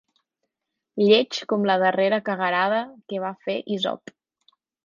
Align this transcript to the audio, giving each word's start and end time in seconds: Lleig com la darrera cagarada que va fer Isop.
Lleig 1.01 1.39
com 1.53 1.69
la 1.71 1.77
darrera 1.85 2.21
cagarada 2.31 2.83
que 3.13 3.23
va 3.29 3.33
fer 3.47 3.61
Isop. 3.77 4.19